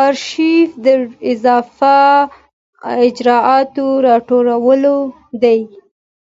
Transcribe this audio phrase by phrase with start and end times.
[0.00, 0.86] آرشیف د
[1.32, 1.98] اضافه
[3.06, 4.82] اجرااتو راټولول
[5.42, 5.60] دي.